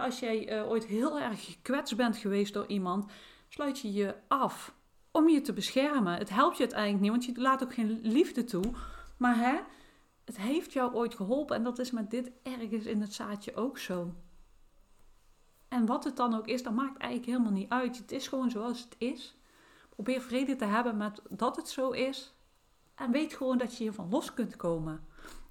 als 0.00 0.18
jij 0.18 0.62
uh, 0.62 0.70
ooit 0.70 0.86
heel 0.86 1.20
erg 1.20 1.44
gekwetst 1.44 1.96
bent 1.96 2.16
geweest 2.16 2.54
door 2.54 2.66
iemand, 2.66 3.12
sluit 3.48 3.78
je 3.78 3.92
je 3.92 4.14
af 4.28 4.74
om 5.10 5.28
je 5.28 5.40
te 5.40 5.52
beschermen. 5.52 6.18
Het 6.18 6.30
helpt 6.30 6.56
je 6.56 6.62
uiteindelijk 6.62 7.00
niet, 7.00 7.10
want 7.10 7.24
je 7.24 7.42
laat 7.42 7.62
ook 7.62 7.74
geen 7.74 8.00
liefde 8.02 8.44
toe. 8.44 8.64
Maar 9.16 9.36
hè, 9.36 9.58
het 10.24 10.36
heeft 10.36 10.72
jou 10.72 10.94
ooit 10.94 11.14
geholpen 11.14 11.56
en 11.56 11.62
dat 11.62 11.78
is 11.78 11.90
met 11.90 12.10
dit 12.10 12.30
ergens 12.42 12.84
in 12.84 13.00
het 13.00 13.14
zaadje 13.14 13.54
ook 13.54 13.78
zo. 13.78 14.14
En 15.68 15.86
wat 15.86 16.04
het 16.04 16.16
dan 16.16 16.34
ook 16.34 16.46
is, 16.46 16.62
dat 16.62 16.72
maakt 16.72 16.98
eigenlijk 16.98 17.30
helemaal 17.30 17.58
niet 17.58 17.70
uit. 17.70 17.98
Het 17.98 18.12
is 18.12 18.28
gewoon 18.28 18.50
zoals 18.50 18.80
het 18.80 18.94
is. 18.98 19.36
Probeer 19.88 20.20
vrede 20.20 20.56
te 20.56 20.64
hebben 20.64 20.96
met 20.96 21.22
dat 21.28 21.56
het 21.56 21.68
zo 21.68 21.90
is. 21.90 22.34
En 22.94 23.10
weet 23.10 23.34
gewoon 23.34 23.58
dat 23.58 23.76
je 23.76 23.82
hiervan 23.82 24.08
los 24.10 24.34
kunt 24.34 24.56
komen. 24.56 25.06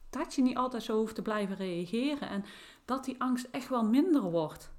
Dat 0.10 0.34
je 0.34 0.42
niet 0.42 0.58
altijd 0.58 0.84
zo 0.84 0.98
hoeft 0.98 1.16
te 1.16 1.22
blijven 1.22 1.56
reageren. 1.56 2.30
En 2.30 2.46
dat 2.86 3.06
die 3.06 3.22
angst 3.22 3.48
echt 3.52 3.70
wel 3.70 3.86
minder 3.86 4.22
wordt. 4.22 4.72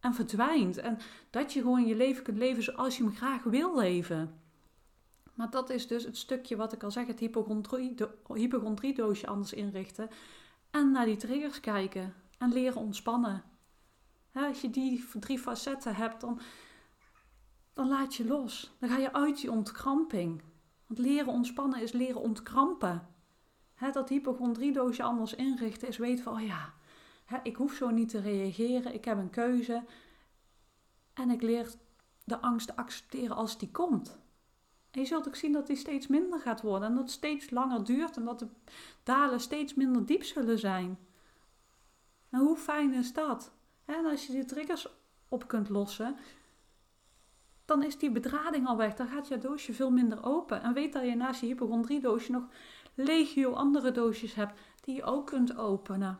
En 0.00 0.14
verdwijnt. 0.14 0.76
En 0.76 0.98
dat 1.30 1.52
je 1.52 1.60
gewoon 1.60 1.86
je 1.86 1.96
leven 1.96 2.22
kunt 2.22 2.38
leven 2.38 2.62
zoals 2.62 2.96
je 2.96 3.02
hem 3.02 3.14
graag 3.14 3.42
wil 3.42 3.78
leven. 3.78 4.40
Maar 5.36 5.50
dat 5.50 5.70
is 5.70 5.86
dus 5.86 6.04
het 6.04 6.16
stukje 6.16 6.56
wat 6.56 6.72
ik 6.72 6.82
al 6.82 6.90
zeg, 6.90 7.06
het 7.06 7.20
hypochondriedoosje 8.28 9.26
anders 9.26 9.52
inrichten. 9.52 10.08
En 10.70 10.90
naar 10.90 11.04
die 11.04 11.16
triggers 11.16 11.60
kijken 11.60 12.14
en 12.38 12.52
leren 12.52 12.80
ontspannen. 12.80 13.42
als 14.32 14.60
je 14.60 14.70
die 14.70 15.04
drie 15.20 15.38
facetten 15.38 15.94
hebt, 15.94 16.20
dan, 16.20 16.40
dan 17.72 17.88
laat 17.88 18.14
je 18.14 18.26
los. 18.26 18.74
Dan 18.78 18.88
ga 18.88 18.96
je 18.96 19.12
uit 19.12 19.40
die 19.40 19.50
ontkramping. 19.50 20.42
Want 20.86 21.00
leren 21.00 21.32
ontspannen 21.32 21.82
is 21.82 21.92
leren 21.92 22.20
ontkrampen. 22.20 23.08
He, 23.74 23.90
dat 23.90 24.08
hypochondriedoosje 24.08 25.02
anders 25.02 25.34
inrichten 25.34 25.88
is 25.88 25.96
weten 25.96 26.24
van, 26.24 26.34
oh 26.34 26.46
ja, 26.46 26.74
ik 27.42 27.56
hoef 27.56 27.74
zo 27.74 27.90
niet 27.90 28.08
te 28.08 28.20
reageren. 28.20 28.94
Ik 28.94 29.04
heb 29.04 29.18
een 29.18 29.30
keuze. 29.30 29.84
En 31.14 31.30
ik 31.30 31.42
leer 31.42 31.74
de 32.24 32.40
angst 32.40 32.66
te 32.66 32.76
accepteren 32.76 33.36
als 33.36 33.58
die 33.58 33.70
komt. 33.70 34.18
En 34.96 35.02
je 35.02 35.08
zult 35.08 35.26
ook 35.26 35.36
zien 35.36 35.52
dat 35.52 35.66
die 35.66 35.76
steeds 35.76 36.06
minder 36.06 36.40
gaat 36.40 36.60
worden. 36.60 36.88
En 36.88 36.94
dat 36.94 37.02
het 37.02 37.12
steeds 37.12 37.50
langer 37.50 37.84
duurt. 37.84 38.16
En 38.16 38.24
dat 38.24 38.38
de 38.38 38.48
dalen 39.02 39.40
steeds 39.40 39.74
minder 39.74 40.06
diep 40.06 40.24
zullen 40.24 40.58
zijn. 40.58 40.98
En 42.30 42.40
hoe 42.40 42.56
fijn 42.56 42.94
is 42.94 43.12
dat? 43.12 43.52
En 43.84 44.06
als 44.06 44.26
je 44.26 44.32
die 44.32 44.44
triggers 44.44 44.88
op 45.28 45.48
kunt 45.48 45.68
lossen, 45.68 46.16
dan 47.64 47.82
is 47.82 47.98
die 47.98 48.10
bedrading 48.10 48.66
al 48.66 48.76
weg. 48.76 48.94
Dan 48.94 49.08
gaat 49.08 49.28
je 49.28 49.38
doosje 49.38 49.72
veel 49.72 49.90
minder 49.90 50.24
open. 50.24 50.62
En 50.62 50.72
weet 50.72 50.92
dat 50.92 51.04
je 51.04 51.14
naast 51.14 51.40
je 51.40 51.46
hypochondrie 51.46 52.00
doosje 52.00 52.32
nog 52.32 52.44
legio 52.94 53.52
andere 53.52 53.92
doosjes 53.92 54.34
hebt 54.34 54.60
die 54.80 54.94
je 54.94 55.04
ook 55.04 55.26
kunt 55.26 55.56
openen 55.56 56.18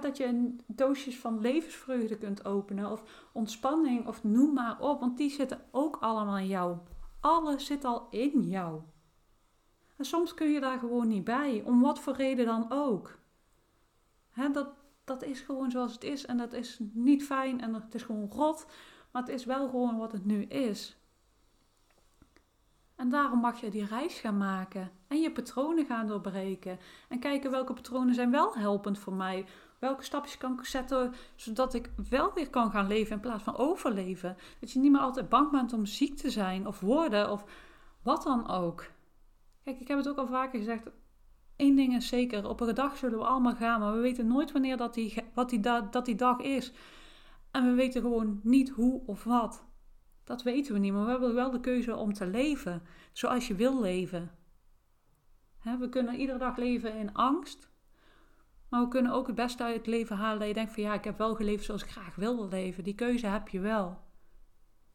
dat 0.00 0.16
je 0.16 0.56
doosjes 0.66 1.18
van 1.18 1.40
levensvreugde 1.40 2.18
kunt 2.18 2.44
openen 2.44 2.90
of 2.90 3.28
ontspanning 3.32 4.06
of 4.06 4.24
noem 4.24 4.52
maar 4.52 4.80
op, 4.80 5.00
want 5.00 5.16
die 5.16 5.30
zitten 5.30 5.60
ook 5.70 5.96
allemaal 5.96 6.38
in 6.38 6.46
jou. 6.46 6.76
Alles 7.22 7.66
zit 7.66 7.84
al 7.84 8.06
in 8.10 8.42
jou. 8.42 8.80
En 9.96 10.04
soms 10.04 10.34
kun 10.34 10.50
je 10.50 10.60
daar 10.60 10.78
gewoon 10.78 11.08
niet 11.08 11.24
bij, 11.24 11.62
om 11.64 11.80
wat 11.80 12.00
voor 12.00 12.16
reden 12.16 12.46
dan 12.46 12.66
ook. 12.68 13.18
dat, 14.52 14.68
dat 15.04 15.22
is 15.22 15.40
gewoon 15.40 15.70
zoals 15.70 15.92
het 15.92 16.04
is 16.04 16.26
en 16.26 16.36
dat 16.36 16.52
is 16.52 16.78
niet 16.92 17.24
fijn 17.24 17.60
en 17.60 17.74
het 17.74 17.94
is 17.94 18.02
gewoon 18.02 18.30
rot, 18.30 18.66
maar 19.10 19.22
het 19.22 19.30
is 19.30 19.44
wel 19.44 19.68
gewoon 19.68 19.98
wat 19.98 20.12
het 20.12 20.24
nu 20.24 20.42
is. 20.42 20.96
En 22.96 23.10
daarom 23.10 23.40
mag 23.40 23.60
je 23.60 23.70
die 23.70 23.86
reis 23.86 24.18
gaan 24.18 24.36
maken 24.36 24.90
en 25.08 25.20
je 25.20 25.32
patronen 25.32 25.86
gaan 25.86 26.06
doorbreken 26.06 26.78
en 27.08 27.18
kijken 27.18 27.50
welke 27.50 27.72
patronen 27.72 28.14
zijn 28.14 28.30
wel 28.30 28.54
helpend 28.54 28.98
voor 28.98 29.14
mij. 29.14 29.46
Welke 29.82 30.04
stapjes 30.04 30.38
kan 30.38 30.58
ik 30.58 30.64
zetten 30.64 31.14
zodat 31.34 31.74
ik 31.74 31.90
wel 32.08 32.32
weer 32.34 32.50
kan 32.50 32.70
gaan 32.70 32.86
leven 32.86 33.12
in 33.12 33.20
plaats 33.20 33.42
van 33.42 33.56
overleven? 33.56 34.36
Dat 34.60 34.72
je 34.72 34.78
niet 34.78 34.92
meer 34.92 35.00
altijd 35.00 35.28
bang 35.28 35.50
bent 35.50 35.72
om 35.72 35.86
ziek 35.86 36.16
te 36.16 36.30
zijn 36.30 36.66
of 36.66 36.80
worden 36.80 37.30
of 37.30 37.44
wat 38.02 38.22
dan 38.22 38.48
ook. 38.48 38.86
Kijk, 39.64 39.80
ik 39.80 39.88
heb 39.88 39.98
het 39.98 40.08
ook 40.08 40.16
al 40.16 40.26
vaker 40.26 40.58
gezegd. 40.58 40.90
Eén 41.56 41.76
ding 41.76 41.94
is 41.94 42.08
zeker, 42.08 42.48
op 42.48 42.60
een 42.60 42.74
dag 42.74 42.96
zullen 42.96 43.18
we 43.18 43.24
allemaal 43.24 43.54
gaan, 43.54 43.80
maar 43.80 43.92
we 43.92 44.00
weten 44.00 44.26
nooit 44.26 44.52
wanneer 44.52 44.76
dat 44.76 44.94
die, 44.94 45.14
wat 45.34 45.50
die, 45.50 45.60
dat 45.90 46.04
die 46.04 46.14
dag 46.14 46.38
is. 46.38 46.72
En 47.50 47.64
we 47.64 47.72
weten 47.72 48.02
gewoon 48.02 48.40
niet 48.42 48.68
hoe 48.68 49.02
of 49.06 49.24
wat. 49.24 49.64
Dat 50.24 50.42
weten 50.42 50.72
we 50.72 50.78
niet, 50.78 50.92
maar 50.92 51.04
we 51.04 51.10
hebben 51.10 51.34
wel 51.34 51.50
de 51.50 51.60
keuze 51.60 51.96
om 51.96 52.12
te 52.12 52.26
leven 52.26 52.82
zoals 53.12 53.46
je 53.46 53.54
wil 53.54 53.80
leven. 53.80 54.30
we 55.78 55.88
kunnen 55.88 56.14
iedere 56.14 56.38
dag 56.38 56.56
leven 56.56 56.94
in 56.94 57.14
angst. 57.14 57.71
Maar 58.72 58.80
we 58.82 58.88
kunnen 58.88 59.12
ook 59.12 59.26
het 59.26 59.36
beste 59.36 59.62
uit 59.62 59.76
het 59.76 59.86
leven 59.86 60.16
halen 60.16 60.38
dat 60.38 60.48
je 60.48 60.54
denkt 60.54 60.72
van 60.72 60.82
ja, 60.82 60.94
ik 60.94 61.04
heb 61.04 61.18
wel 61.18 61.34
geleefd 61.34 61.64
zoals 61.64 61.82
ik 61.82 61.90
graag 61.90 62.14
wil 62.14 62.48
leven. 62.48 62.84
Die 62.84 62.94
keuze 62.94 63.26
heb 63.26 63.48
je 63.48 63.60
wel. 63.60 63.98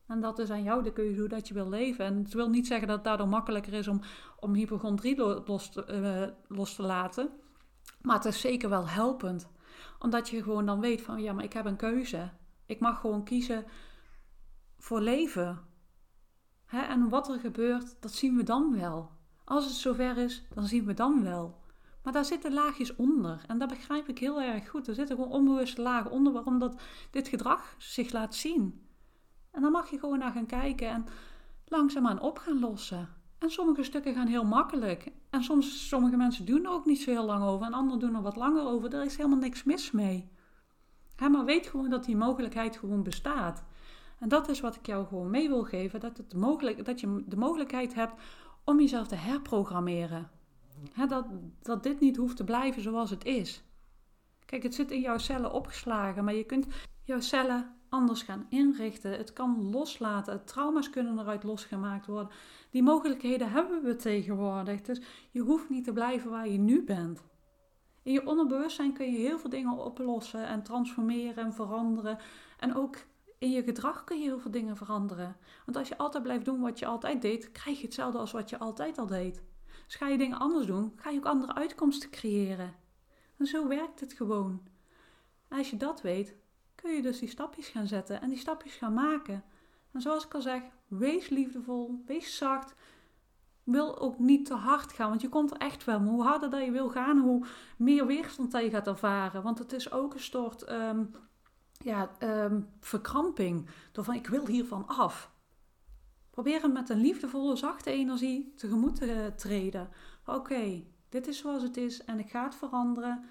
En 0.07 0.19
dat 0.19 0.39
is 0.39 0.49
aan 0.49 0.63
jou 0.63 0.83
de 0.83 0.93
keuze 0.93 1.19
hoe 1.19 1.29
dat 1.29 1.47
je 1.47 1.53
wil 1.53 1.69
leven. 1.69 2.05
En 2.05 2.17
het 2.17 2.33
wil 2.33 2.49
niet 2.49 2.67
zeggen 2.67 2.87
dat 2.87 2.95
het 2.95 3.05
daardoor 3.05 3.27
makkelijker 3.27 3.73
is 3.73 3.87
om, 3.87 4.01
om 4.39 4.53
hypochondrie 4.53 5.17
los 5.45 5.69
te, 5.69 5.85
uh, 5.89 6.57
los 6.57 6.75
te 6.75 6.81
laten. 6.81 7.29
Maar 8.01 8.15
het 8.15 8.25
is 8.25 8.41
zeker 8.41 8.69
wel 8.69 8.87
helpend. 8.87 9.47
Omdat 9.99 10.29
je 10.29 10.43
gewoon 10.43 10.65
dan 10.65 10.79
weet 10.79 11.01
van 11.01 11.21
ja, 11.21 11.33
maar 11.33 11.43
ik 11.43 11.53
heb 11.53 11.65
een 11.65 11.75
keuze. 11.75 12.29
Ik 12.65 12.79
mag 12.79 12.99
gewoon 12.99 13.23
kiezen 13.23 13.65
voor 14.77 15.01
leven. 15.01 15.59
Hè? 16.65 16.81
En 16.81 17.09
wat 17.09 17.29
er 17.29 17.39
gebeurt, 17.39 18.01
dat 18.01 18.11
zien 18.11 18.35
we 18.35 18.43
dan 18.43 18.77
wel. 18.77 19.11
Als 19.43 19.65
het 19.65 19.73
zover 19.73 20.17
is, 20.17 20.43
dan 20.53 20.65
zien 20.65 20.85
we 20.85 20.93
dan 20.93 21.23
wel. 21.23 21.56
Maar 22.07 22.15
daar 22.15 22.25
zitten 22.25 22.53
laagjes 22.53 22.95
onder. 22.95 23.41
En 23.47 23.57
dat 23.57 23.69
begrijp 23.69 24.09
ik 24.09 24.19
heel 24.19 24.41
erg 24.41 24.69
goed. 24.69 24.87
Er 24.87 24.95
zitten 24.95 25.15
gewoon 25.15 25.31
onbewuste 25.31 25.81
lagen 25.81 26.11
onder 26.11 26.33
waarom 26.33 26.59
dat 26.59 26.81
dit 27.11 27.27
gedrag 27.27 27.75
zich 27.77 28.11
laat 28.11 28.35
zien. 28.35 28.87
En 29.51 29.61
dan 29.61 29.71
mag 29.71 29.89
je 29.89 29.99
gewoon 29.99 30.19
naar 30.19 30.31
gaan 30.31 30.45
kijken 30.45 30.89
en 30.89 31.05
langzaamaan 31.65 32.19
op 32.19 32.37
gaan 32.37 32.59
lossen. 32.59 33.09
En 33.37 33.51
sommige 33.51 33.83
stukken 33.83 34.13
gaan 34.13 34.27
heel 34.27 34.43
makkelijk. 34.43 35.11
En 35.29 35.43
soms, 35.43 35.87
sommige 35.87 36.17
mensen 36.17 36.45
doen 36.45 36.63
er 36.63 36.71
ook 36.71 36.85
niet 36.85 37.01
zo 37.01 37.11
heel 37.11 37.25
lang 37.25 37.43
over. 37.43 37.65
En 37.65 37.73
anderen 37.73 37.99
doen 37.99 38.15
er 38.15 38.21
wat 38.21 38.35
langer 38.35 38.65
over. 38.65 38.93
Er 38.93 39.05
is 39.05 39.17
helemaal 39.17 39.37
niks 39.37 39.63
mis 39.63 39.91
mee. 39.91 40.29
maar 41.31 41.45
weet 41.45 41.67
gewoon 41.67 41.89
dat 41.89 42.05
die 42.05 42.15
mogelijkheid 42.15 42.77
gewoon 42.77 43.03
bestaat. 43.03 43.63
En 44.19 44.29
dat 44.29 44.49
is 44.49 44.59
wat 44.59 44.75
ik 44.75 44.85
jou 44.85 45.07
gewoon 45.07 45.29
mee 45.29 45.47
wil 45.47 45.63
geven. 45.63 45.99
Dat, 45.99 46.17
het 46.17 46.35
mogelijk, 46.35 46.85
dat 46.85 46.99
je 46.99 47.23
de 47.25 47.37
mogelijkheid 47.37 47.93
hebt 47.93 48.13
om 48.63 48.79
jezelf 48.79 49.07
te 49.07 49.15
herprogrammeren 49.15 50.36
dat, 51.07 51.25
dat 51.61 51.83
dit 51.83 51.99
niet 51.99 52.17
hoeft 52.17 52.37
te 52.37 52.43
blijven 52.43 52.81
zoals 52.81 53.09
het 53.09 53.25
is. 53.25 53.63
Kijk, 54.45 54.63
het 54.63 54.75
zit 54.75 54.91
in 54.91 55.01
jouw 55.01 55.17
cellen 55.17 55.51
opgeslagen, 55.51 56.23
maar 56.23 56.35
je 56.35 56.43
kunt 56.43 56.67
jouw 57.03 57.19
cellen 57.19 57.75
anders 57.89 58.21
gaan 58.21 58.45
inrichten. 58.49 59.11
Het 59.11 59.33
kan 59.33 59.69
loslaten. 59.71 60.45
Trauma's 60.45 60.89
kunnen 60.89 61.19
eruit 61.19 61.43
losgemaakt 61.43 62.05
worden. 62.05 62.31
Die 62.69 62.83
mogelijkheden 62.83 63.51
hebben 63.51 63.83
we 63.83 63.95
tegenwoordig. 63.95 64.81
Dus 64.81 65.01
je 65.31 65.39
hoeft 65.39 65.69
niet 65.69 65.83
te 65.83 65.93
blijven 65.93 66.29
waar 66.29 66.47
je 66.47 66.57
nu 66.57 66.83
bent. 66.83 67.23
In 68.03 68.13
je 68.13 68.27
onderbewustzijn 68.27 68.93
kun 68.93 69.11
je 69.11 69.17
heel 69.17 69.39
veel 69.39 69.49
dingen 69.49 69.85
oplossen 69.85 70.47
en 70.47 70.63
transformeren 70.63 71.43
en 71.43 71.53
veranderen. 71.53 72.17
En 72.59 72.75
ook 72.75 72.97
in 73.37 73.51
je 73.51 73.63
gedrag 73.63 74.03
kun 74.03 74.17
je 74.17 74.23
heel 74.23 74.39
veel 74.39 74.51
dingen 74.51 74.77
veranderen. 74.77 75.35
Want 75.65 75.77
als 75.77 75.87
je 75.87 75.97
altijd 75.97 76.23
blijft 76.23 76.45
doen 76.45 76.61
wat 76.61 76.79
je 76.79 76.85
altijd 76.85 77.21
deed, 77.21 77.51
krijg 77.51 77.77
je 77.77 77.85
hetzelfde 77.85 78.17
als 78.17 78.31
wat 78.31 78.49
je 78.49 78.57
altijd 78.57 78.97
al 78.97 79.05
deed. 79.05 79.41
Dus 79.87 79.95
ga 79.95 80.07
je 80.07 80.17
dingen 80.17 80.39
anders 80.39 80.65
doen, 80.65 80.93
ga 80.95 81.09
je 81.09 81.17
ook 81.17 81.25
andere 81.25 81.55
uitkomsten 81.55 82.09
creëren. 82.09 82.75
En 83.37 83.45
zo 83.45 83.67
werkt 83.67 83.99
het 83.99 84.13
gewoon. 84.13 84.67
als 85.49 85.69
je 85.69 85.77
dat 85.77 86.01
weet, 86.01 86.35
kun 86.75 86.91
je 86.91 87.01
dus 87.01 87.19
die 87.19 87.29
stapjes 87.29 87.67
gaan 87.67 87.87
zetten 87.87 88.21
en 88.21 88.29
die 88.29 88.37
stapjes 88.37 88.75
gaan 88.75 88.93
maken. 88.93 89.43
En 89.91 90.01
zoals 90.01 90.25
ik 90.25 90.33
al 90.33 90.41
zeg, 90.41 90.61
wees 90.87 91.29
liefdevol, 91.29 92.03
wees 92.05 92.37
zacht. 92.37 92.75
Wil 93.63 93.99
ook 93.99 94.19
niet 94.19 94.45
te 94.45 94.53
hard 94.53 94.93
gaan, 94.93 95.09
want 95.09 95.21
je 95.21 95.29
komt 95.29 95.51
er 95.51 95.57
echt 95.57 95.83
wel. 95.83 95.99
Hoe 95.99 96.23
harder 96.23 96.49
dat 96.49 96.63
je 96.63 96.71
wil 96.71 96.89
gaan, 96.89 97.17
hoe 97.19 97.45
meer 97.77 98.05
weerstand 98.05 98.51
dat 98.51 98.63
je 98.63 98.69
gaat 98.69 98.87
ervaren. 98.87 99.43
Want 99.43 99.59
het 99.59 99.73
is 99.73 99.91
ook 99.91 100.13
een 100.13 100.19
soort 100.19 100.71
um, 100.71 101.11
ja, 101.71 102.09
um, 102.19 102.69
verkramping. 102.79 103.69
Door 103.91 104.03
van, 104.03 104.13
ik 104.13 104.27
wil 104.27 104.47
hiervan 104.47 104.87
af. 104.87 105.31
Probeer 106.37 106.61
hem 106.61 106.71
met 106.71 106.89
een 106.89 107.01
liefdevolle, 107.01 107.55
zachte 107.55 107.91
energie 107.91 108.53
tegemoet 108.55 108.95
te 108.95 109.33
treden. 109.35 109.89
Oké, 110.25 110.83
dit 111.09 111.27
is 111.27 111.37
zoals 111.37 111.63
het 111.63 111.77
is 111.77 112.03
en 112.03 112.19
ik 112.19 112.29
ga 112.29 112.43
het 112.43 112.55
veranderen 112.55 113.23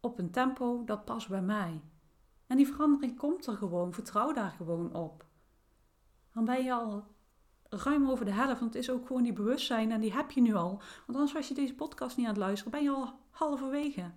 op 0.00 0.18
een 0.18 0.30
tempo 0.30 0.84
dat 0.84 1.04
past 1.04 1.28
bij 1.28 1.42
mij. 1.42 1.80
En 2.46 2.56
die 2.56 2.66
verandering 2.66 3.18
komt 3.18 3.46
er 3.46 3.56
gewoon. 3.56 3.92
Vertrouw 3.92 4.32
daar 4.32 4.50
gewoon 4.50 4.94
op. 4.94 5.24
Dan 6.32 6.44
ben 6.44 6.64
je 6.64 6.72
al 6.72 7.04
ruim 7.68 8.10
over 8.10 8.24
de 8.24 8.32
helft. 8.32 8.60
Want 8.60 8.74
het 8.74 8.82
is 8.82 8.90
ook 8.90 9.06
gewoon 9.06 9.22
die 9.22 9.32
bewustzijn 9.32 9.90
en 9.90 10.00
die 10.00 10.12
heb 10.12 10.30
je 10.30 10.40
nu 10.40 10.54
al. 10.54 10.70
Want 11.06 11.18
anders 11.18 11.32
was 11.32 11.48
je 11.48 11.54
deze 11.54 11.74
podcast 11.74 12.16
niet 12.16 12.26
aan 12.26 12.32
het 12.32 12.42
luisteren, 12.42 12.72
ben 12.72 12.82
je 12.82 12.90
al 12.90 13.18
halverwege. 13.30 14.10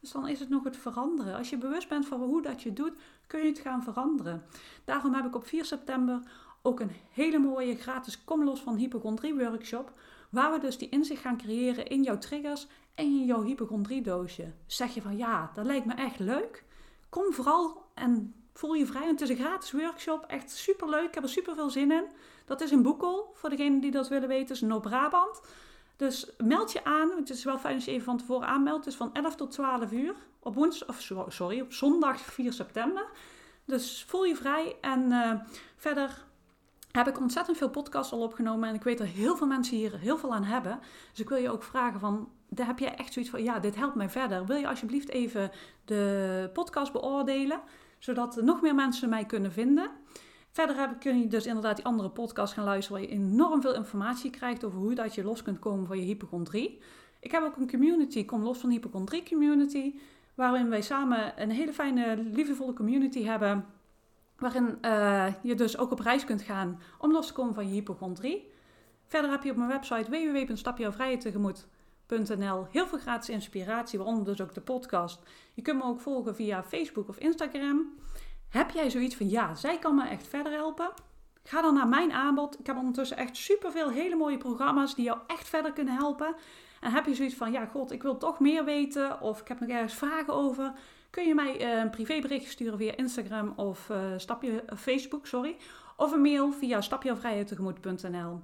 Dus 0.00 0.12
dan 0.12 0.28
is 0.28 0.40
het 0.40 0.48
nog 0.48 0.64
het 0.64 0.76
veranderen. 0.76 1.36
Als 1.36 1.50
je 1.50 1.58
bewust 1.58 1.88
bent 1.88 2.06
van 2.06 2.20
hoe 2.22 2.42
dat 2.42 2.62
je 2.62 2.72
doet, 2.72 2.92
kun 3.26 3.40
je 3.40 3.48
het 3.48 3.58
gaan 3.58 3.82
veranderen. 3.82 4.44
Daarom 4.84 5.14
heb 5.14 5.24
ik 5.24 5.34
op 5.34 5.46
4 5.46 5.64
september 5.64 6.48
ook 6.62 6.80
een 6.80 6.92
hele 7.10 7.38
mooie 7.38 7.76
gratis 7.76 8.24
Kom 8.24 8.44
los 8.44 8.60
van 8.60 8.76
hypochondrie 8.76 9.34
workshop. 9.34 9.92
Waar 10.30 10.52
we 10.52 10.58
dus 10.58 10.78
die 10.78 10.88
inzicht 10.88 11.20
gaan 11.20 11.36
creëren 11.36 11.86
in 11.86 12.02
jouw 12.02 12.18
triggers 12.18 12.66
en 12.94 13.04
in 13.04 13.24
jouw 13.24 13.42
hypochondrie 13.42 14.02
doosje. 14.02 14.52
Zeg 14.66 14.94
je 14.94 15.02
van 15.02 15.16
ja, 15.16 15.50
dat 15.54 15.64
lijkt 15.64 15.86
me 15.86 15.94
echt 15.94 16.18
leuk. 16.18 16.64
Kom 17.08 17.32
vooral 17.32 17.84
en 17.94 18.34
voel 18.52 18.74
je 18.74 18.86
vrij. 18.86 19.06
Het 19.06 19.20
is 19.20 19.28
een 19.28 19.36
gratis 19.36 19.72
workshop. 19.72 20.24
Echt 20.26 20.50
super 20.50 20.88
leuk. 20.88 21.08
Ik 21.08 21.14
heb 21.14 21.22
er 21.22 21.28
super 21.28 21.54
veel 21.54 21.70
zin 21.70 21.92
in. 21.92 22.04
Dat 22.44 22.60
is 22.60 22.72
in 22.72 22.82
Boekel. 22.82 23.30
Voor 23.34 23.50
degenen 23.50 23.80
die 23.80 23.90
dat 23.90 24.08
willen 24.08 24.28
weten, 24.28 24.54
is 24.54 24.60
Noord-Brabant. 24.60 25.40
Dus 25.96 26.30
meld 26.38 26.72
je 26.72 26.84
aan. 26.84 27.10
Het 27.10 27.30
is 27.30 27.44
wel 27.44 27.58
fijn 27.58 27.74
als 27.74 27.84
je 27.84 27.90
even 27.90 28.04
van 28.04 28.16
tevoren 28.16 28.48
aanmeldt. 28.48 28.84
Het 28.84 28.92
is 28.92 28.98
van 28.98 29.14
11 29.14 29.36
tot 29.36 29.50
12 29.50 29.92
uur. 29.92 30.14
Op 30.38 30.54
woensdag, 30.54 30.88
of 30.88 31.32
sorry, 31.32 31.60
op 31.60 31.72
zondag 31.72 32.20
4 32.20 32.52
september. 32.52 33.06
Dus 33.64 34.04
voel 34.08 34.24
je 34.24 34.36
vrij. 34.36 34.76
En 34.80 35.10
uh, 35.10 35.32
verder 35.76 36.28
heb 36.92 37.08
ik 37.08 37.20
ontzettend 37.20 37.56
veel 37.56 37.70
podcasts 37.70 38.12
al 38.12 38.22
opgenomen 38.22 38.68
en 38.68 38.74
ik 38.74 38.82
weet 38.82 38.98
dat 38.98 39.06
heel 39.06 39.36
veel 39.36 39.46
mensen 39.46 39.76
hier 39.76 39.98
heel 39.98 40.18
veel 40.18 40.34
aan 40.34 40.44
hebben. 40.44 40.78
Dus 41.10 41.20
ik 41.20 41.28
wil 41.28 41.38
je 41.38 41.50
ook 41.50 41.62
vragen 41.62 42.00
van, 42.00 42.28
daar 42.48 42.66
heb 42.66 42.78
jij 42.78 42.94
echt 42.94 43.12
zoiets 43.12 43.30
van, 43.30 43.42
ja, 43.42 43.58
dit 43.58 43.76
helpt 43.76 43.94
mij 43.94 44.08
verder. 44.08 44.46
Wil 44.46 44.56
je 44.56 44.68
alsjeblieft 44.68 45.08
even 45.08 45.50
de 45.84 46.50
podcast 46.52 46.92
beoordelen, 46.92 47.60
zodat 47.98 48.42
nog 48.42 48.60
meer 48.60 48.74
mensen 48.74 49.08
mij 49.08 49.24
kunnen 49.24 49.52
vinden. 49.52 49.90
Verder 50.50 50.96
kun 50.98 51.18
je 51.18 51.26
dus 51.26 51.46
inderdaad 51.46 51.76
die 51.76 51.84
andere 51.84 52.10
podcast 52.10 52.52
gaan 52.52 52.64
luisteren, 52.64 53.00
waar 53.00 53.10
je 53.10 53.16
enorm 53.16 53.60
veel 53.60 53.74
informatie 53.74 54.30
krijgt 54.30 54.64
over 54.64 54.78
hoe 54.78 54.94
dat 54.94 55.14
je 55.14 55.24
los 55.24 55.42
kunt 55.42 55.58
komen 55.58 55.86
van 55.86 55.98
je 55.98 56.04
hypochondrie. 56.04 56.80
Ik 57.20 57.30
heb 57.30 57.42
ook 57.42 57.56
een 57.56 57.70
community, 57.70 58.24
Kom 58.24 58.42
Los 58.42 58.58
van 58.58 58.70
Hypochondrie 58.70 59.22
Community, 59.28 59.94
waarin 60.34 60.68
wij 60.68 60.82
samen 60.82 61.42
een 61.42 61.50
hele 61.50 61.72
fijne, 61.72 62.16
liefdevolle 62.16 62.72
community 62.72 63.24
hebben 63.24 63.66
Waarin 64.40 64.78
uh, 64.82 65.26
je 65.42 65.54
dus 65.54 65.78
ook 65.78 65.90
op 65.90 66.00
reis 66.00 66.24
kunt 66.24 66.42
gaan 66.42 66.80
om 66.98 67.12
los 67.12 67.26
te 67.26 67.32
komen 67.32 67.54
van 67.54 67.68
je 67.68 67.72
hypochondrie. 67.72 68.50
Verder 69.06 69.30
heb 69.30 69.42
je 69.42 69.50
op 69.50 69.56
mijn 69.56 69.68
website 69.68 70.10
www.stapjouwvrijheidtegemoet.nl 70.10 72.66
heel 72.70 72.86
veel 72.86 72.98
gratis 72.98 73.28
inspiratie, 73.28 73.98
waaronder 73.98 74.24
dus 74.24 74.40
ook 74.40 74.54
de 74.54 74.60
podcast. 74.60 75.22
Je 75.54 75.62
kunt 75.62 75.78
me 75.78 75.84
ook 75.84 76.00
volgen 76.00 76.34
via 76.34 76.62
Facebook 76.62 77.08
of 77.08 77.18
Instagram. 77.18 77.98
Heb 78.48 78.70
jij 78.70 78.90
zoiets 78.90 79.16
van, 79.16 79.28
ja, 79.28 79.54
zij 79.54 79.78
kan 79.78 79.94
me 79.94 80.08
echt 80.08 80.28
verder 80.28 80.52
helpen? 80.52 80.90
Ga 81.42 81.62
dan 81.62 81.74
naar 81.74 81.88
mijn 81.88 82.12
aanbod. 82.12 82.58
Ik 82.58 82.66
heb 82.66 82.76
ondertussen 82.76 83.16
echt 83.16 83.36
superveel 83.36 83.90
hele 83.90 84.16
mooie 84.16 84.36
programma's 84.36 84.94
die 84.94 85.04
jou 85.04 85.18
echt 85.26 85.48
verder 85.48 85.72
kunnen 85.72 85.94
helpen. 85.94 86.34
En 86.80 86.92
heb 86.92 87.06
je 87.06 87.14
zoiets 87.14 87.34
van, 87.34 87.52
ja 87.52 87.66
god, 87.66 87.90
ik 87.90 88.02
wil 88.02 88.16
toch 88.16 88.40
meer 88.40 88.64
weten 88.64 89.20
of 89.20 89.40
ik 89.40 89.48
heb 89.48 89.60
nog 89.60 89.68
ergens 89.68 89.94
vragen 89.94 90.34
over, 90.34 90.72
kun 91.10 91.26
je 91.26 91.34
mij 91.34 91.60
eh, 91.60 91.78
een 91.78 91.90
privébericht 91.90 92.50
sturen 92.50 92.78
via 92.78 92.96
Instagram 92.96 93.52
of 93.56 93.88
uh, 93.88 93.98
stapje, 94.16 94.50
uh, 94.50 94.78
Facebook, 94.78 95.26
sorry. 95.26 95.56
Of 95.96 96.12
een 96.12 96.20
mail 96.20 96.52
via 96.52 96.80
stapjevrijheidtegemoet.nl. 96.80 98.40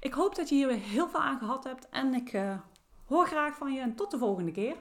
Ik 0.00 0.12
hoop 0.12 0.34
dat 0.34 0.48
je 0.48 0.54
hier 0.54 0.66
weer 0.66 0.78
heel 0.78 1.08
veel 1.08 1.20
aan 1.20 1.38
gehad 1.38 1.64
hebt 1.64 1.88
en 1.88 2.14
ik 2.14 2.40
hoor 3.04 3.26
graag 3.26 3.56
van 3.56 3.72
je 3.72 3.80
en 3.80 3.94
tot 3.94 4.10
de 4.10 4.18
volgende 4.18 4.52
keer. 4.52 4.76